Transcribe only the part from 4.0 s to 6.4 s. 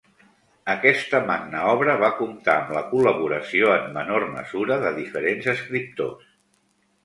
menor mesura de diferents escriptors.